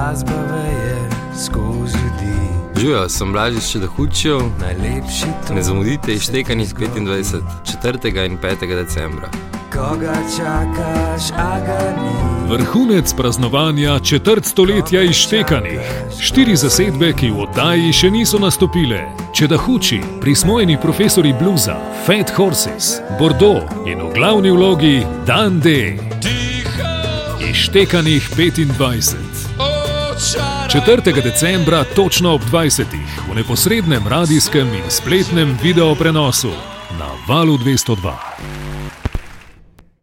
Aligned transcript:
glasba 0.00 0.32
veje 0.52 1.08
skozi 1.44 1.98
ljudi. 1.98 2.40
Živijo, 2.80 3.08
sem 3.08 3.32
Blažič, 3.32 3.72
če 3.72 3.78
da 3.78 3.86
hučijo. 3.86 4.40
Najlepši 4.60 5.26
to, 5.48 5.54
Ne 5.54 5.62
zamudite 5.62 6.14
iztekanjih 6.14 6.74
25, 6.74 7.40
4. 7.82 8.26
in 8.26 8.38
5. 8.38 8.76
decembra. 8.76 9.28
koga 9.72 10.14
čakaš, 10.36 11.30
a 11.36 11.60
ga 11.66 12.02
ni. 12.02 12.50
Vrhunec 12.52 13.14
praznovanja 13.14 13.98
četrt 13.98 14.44
stoletja 14.44 15.02
izštekanih. 15.02 15.80
Štiri 16.20 16.56
zasedbe, 16.56 17.12
ki 17.12 17.30
v 17.30 17.44
oddaji 17.44 17.92
še 17.92 18.10
niso 18.10 18.38
nastopile. 18.38 19.04
Čedahuči, 19.34 20.00
prismojeni 20.20 20.78
profesori 20.82 21.34
bluza, 21.40 21.76
Fat 22.06 22.32
Horses, 22.36 23.00
Bordeaux 23.18 23.62
in 23.86 24.00
v 24.00 24.14
glavni 24.14 24.50
vlogi 24.50 25.06
Dan 25.26 25.60
D. 25.60 25.98
Izštekanih 27.50 28.30
25. 28.36 29.69
4. 30.68 31.22
decembra 31.22 31.84
točno 31.84 32.34
ob 32.34 32.40
20. 32.50 32.84
v 33.30 33.34
neposrednem 33.34 34.06
radijskem 34.06 34.74
in 34.74 34.90
spletnem 34.90 35.58
video 35.62 35.94
prenosu 35.94 36.50
na 36.98 37.06
valu 37.28 37.56
202. 37.56 38.69